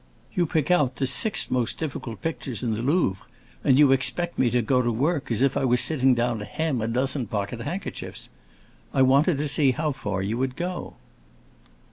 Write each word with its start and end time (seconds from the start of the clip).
You 0.33 0.47
pick 0.47 0.71
out 0.71 0.95
the 0.95 1.05
six 1.05 1.51
most 1.51 1.77
difficult 1.77 2.23
pictures 2.23 2.63
in 2.63 2.73
the 2.73 2.81
Louvre, 2.81 3.23
and 3.63 3.77
you 3.77 3.91
expect 3.91 4.39
me 4.39 4.49
to 4.49 4.63
go 4.63 4.81
to 4.81 4.91
work 4.91 5.29
as 5.29 5.43
if 5.43 5.55
I 5.55 5.63
were 5.63 5.77
sitting 5.77 6.15
down 6.15 6.39
to 6.39 6.45
hem 6.45 6.81
a 6.81 6.87
dozen 6.87 7.27
pocket 7.27 7.61
handkerchiefs. 7.61 8.29
I 8.95 9.03
wanted 9.03 9.37
to 9.37 9.47
see 9.47 9.73
how 9.73 9.91
far 9.91 10.23
you 10.23 10.39
would 10.39 10.55
go." 10.55 10.95